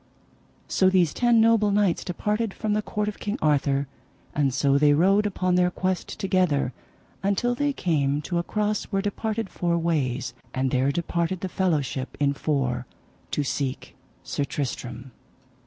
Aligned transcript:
So 0.67 0.89
these 0.89 1.13
ten 1.13 1.39
noble 1.39 1.69
knights 1.69 2.03
departed 2.03 2.55
from 2.55 2.73
the 2.73 2.81
court 2.81 3.07
of 3.07 3.19
King 3.19 3.37
Arthur, 3.39 3.85
and 4.33 4.51
so 4.51 4.79
they 4.79 4.93
rode 4.93 5.27
upon 5.27 5.53
their 5.53 5.69
quest 5.69 6.19
together 6.19 6.73
until 7.21 7.53
they 7.53 7.71
came 7.71 8.19
to 8.23 8.39
a 8.39 8.43
cross 8.43 8.85
where 8.85 9.03
departed 9.03 9.47
four 9.47 9.77
ways, 9.77 10.33
and 10.55 10.71
there 10.71 10.91
departed 10.91 11.41
the 11.41 11.49
fellowship 11.49 12.17
in 12.19 12.33
four 12.33 12.87
to 13.29 13.43
seek 13.43 13.93
Sir 14.23 14.43
Tristram. 14.43 15.11